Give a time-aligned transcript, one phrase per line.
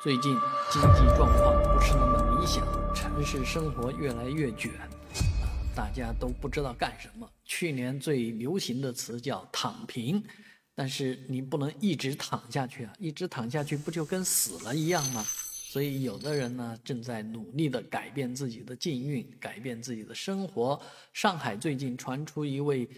[0.00, 0.38] 最近
[0.70, 2.64] 经济状况不是那么理想，
[2.94, 4.86] 城市生活越来越卷，啊，
[5.74, 7.28] 大家都不知道干什么。
[7.44, 10.22] 去年最流行的词叫“躺平”，
[10.72, 15.24] 但是你不能一直躺下去啊，一直躺下去不就跟死了一样吗？
[15.24, 20.80] 所以有的人呢正在努力的改变自己的境遇，改变自己的生活。
[21.12, 22.88] 上海最近传出一位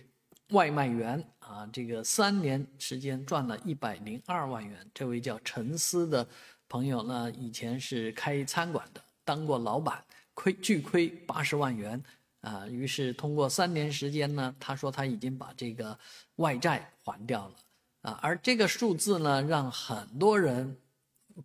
[0.51, 6.29] 外卖员啊，这个三年时间赚了一百零二万元，这位叫陈思的。
[6.71, 10.01] 朋友呢，以前是开餐馆的，当过老板，
[10.35, 12.01] 亏巨亏八十万元
[12.43, 12.65] 啊。
[12.69, 15.99] 于是通过三年时间呢，他说他已经把这个
[16.37, 17.55] 外债还掉了
[18.03, 18.21] 啊。
[18.23, 20.77] 而这个数字呢，让很多人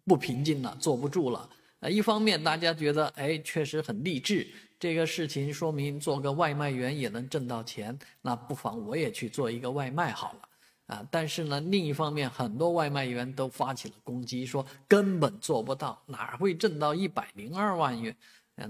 [0.05, 1.49] 不平静了，坐不住了
[1.80, 1.89] 啊。
[1.89, 4.47] 一方面大家觉得，哎，确实很励志，
[4.80, 10.49] 这个事情说明做个外卖员也能挣到钱，那不妨我也去做一个外卖好了。
[10.88, 18.16] 啊，但是呢，另一方面，很多外卖员都发起了攻击，说根本做不到，哪会挣到一百零二万元？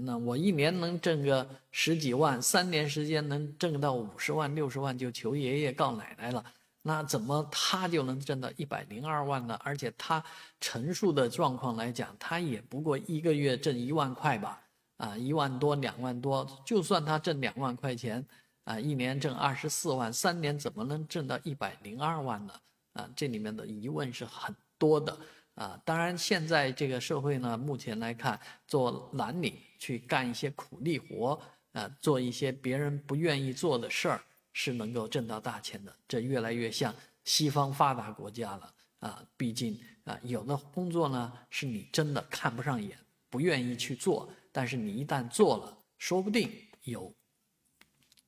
[0.00, 6.44] 那我一年能挣个十几万，三年时间能挣到五十万、六十万，就求爷爷告奶奶了。
[6.82, 9.58] 那怎么他就能挣到一百零二万呢？
[9.62, 10.24] 而且他
[10.60, 14.60] 陈述的状况来讲，他也不过一个月挣一万块吧？
[14.96, 18.24] 啊，一万多、两万多，就算他挣两万块钱。
[18.66, 22.52] 啊，一年挣二十四万，三年怎么能挣到一百零二万呢？
[22.94, 25.16] 啊，这里面的疑问是很多的
[25.54, 25.80] 啊。
[25.84, 31.40] 当然，现在这个社会呢，目前来看，做蓝领去干一些苦力活，
[31.74, 34.20] 啊，做一些别人不愿意做的事儿，
[34.52, 35.94] 是能够挣到大钱的。
[36.08, 39.24] 这越来越像西方发达国家了啊。
[39.36, 42.98] 毕竟啊，有的工作呢，是你真的看不上眼，
[43.30, 46.50] 不愿意去做，但是你一旦做了，说不定
[46.82, 47.14] 有。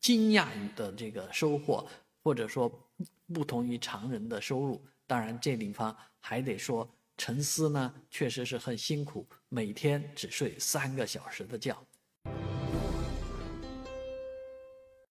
[0.08, 1.86] 惊讶于的这个收获，
[2.22, 2.66] 或者说
[3.30, 4.82] 不同于常人的收入。
[5.06, 11.76] 当然，这地方还得说，陈思呢，确实是很辛苦，每天只睡三个小时的觉。